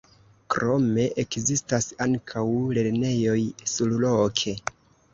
[0.53, 2.45] Krome ekzistas ankaŭ
[2.81, 3.39] lernejoj
[3.77, 4.61] surloke.